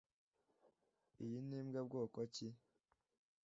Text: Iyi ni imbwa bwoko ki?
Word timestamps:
Iyi 1.23 1.39
ni 1.47 1.55
imbwa 1.59 1.81
bwoko 1.87 2.19
ki? 2.33 2.47